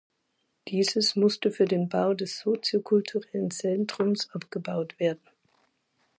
Dieses 0.67 1.15
musste 1.15 1.51
für 1.51 1.65
den 1.65 1.87
Bau 1.87 2.15
des 2.15 2.39
Soziokulturellen 2.39 3.51
Zentrums 3.51 4.31
abgebaut 4.31 4.99
werden. 4.99 5.21